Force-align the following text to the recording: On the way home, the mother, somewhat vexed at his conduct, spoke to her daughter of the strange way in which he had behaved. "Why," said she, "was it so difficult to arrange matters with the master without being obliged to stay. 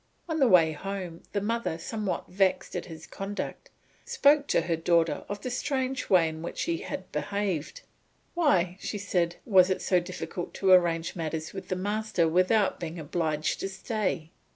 On 0.27 0.39
the 0.39 0.47
way 0.47 0.71
home, 0.71 1.21
the 1.31 1.39
mother, 1.41 1.77
somewhat 1.77 2.27
vexed 2.27 2.75
at 2.75 2.87
his 2.87 3.05
conduct, 3.05 3.69
spoke 4.03 4.47
to 4.47 4.61
her 4.61 4.75
daughter 4.75 5.23
of 5.29 5.41
the 5.41 5.51
strange 5.51 6.09
way 6.09 6.27
in 6.27 6.41
which 6.41 6.63
he 6.63 6.77
had 6.77 7.11
behaved. 7.11 7.81
"Why," 8.33 8.77
said 8.79 9.33
she, 9.33 9.37
"was 9.47 9.69
it 9.69 9.79
so 9.83 9.99
difficult 9.99 10.55
to 10.55 10.71
arrange 10.71 11.15
matters 11.15 11.53
with 11.53 11.67
the 11.67 11.75
master 11.75 12.27
without 12.27 12.79
being 12.79 12.97
obliged 12.97 13.59
to 13.59 13.69
stay. 13.69 14.31